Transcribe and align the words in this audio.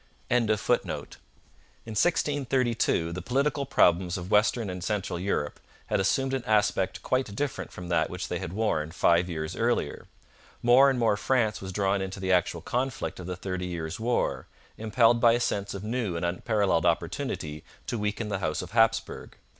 ]In 0.31 0.47
1632 0.47 3.11
the 3.11 3.21
political 3.21 3.67
problems 3.67 4.17
of 4.17 4.31
Western 4.31 4.67
and 4.67 4.83
Central 4.83 5.19
Europe 5.19 5.59
had 5.85 5.99
assumed 5.99 6.33
an 6.33 6.43
aspect 6.45 7.03
quite 7.03 7.35
different 7.35 7.71
from 7.71 7.89
that 7.89 8.09
which 8.09 8.27
they 8.27 8.39
had 8.39 8.51
worn 8.51 8.89
five 8.89 9.29
years 9.29 9.55
earlier. 9.55 10.07
More 10.63 10.89
and 10.89 10.97
more 10.97 11.17
France 11.17 11.61
was 11.61 11.71
drawn 11.71 12.01
into 12.01 12.19
the 12.19 12.31
actual 12.31 12.61
conflict 12.61 13.19
of 13.19 13.27
the 13.27 13.35
Thirty 13.35 13.67
Years' 13.67 13.99
War, 13.99 14.47
impelled 14.75 15.21
by 15.21 15.33
a 15.33 15.39
sense 15.39 15.75
of 15.75 15.83
new 15.83 16.15
and 16.15 16.25
unparalleled 16.25 16.83
opportunity 16.87 17.63
to 17.85 17.99
weaken 17.99 18.29
the 18.29 18.39
House 18.39 18.63
of 18.63 18.71
Hapsburg. 18.71 19.33